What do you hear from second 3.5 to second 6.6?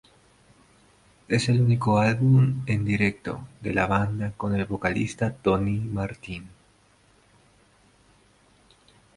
de la banda con el vocalista Tony Martin.